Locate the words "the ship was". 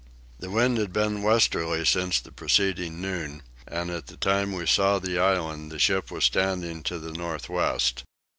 5.71-6.25